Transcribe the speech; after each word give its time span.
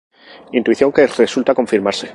Intuición 0.59 0.91
que 0.95 1.05
resulta 1.23 1.57
confirmarse. 1.59 2.07